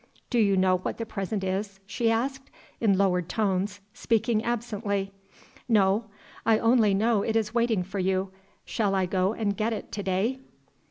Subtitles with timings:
[0.31, 5.11] "Do you know what the present is?" she asked, in lowered tones, speaking absently.
[5.69, 6.05] "No.
[6.43, 8.31] I only know it is waiting for you.
[8.65, 10.39] Shall I go and get it to day?"